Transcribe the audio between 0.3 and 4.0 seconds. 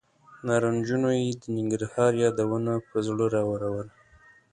نارنجونو یې د ننګرهار یادونه پر زړه راورول.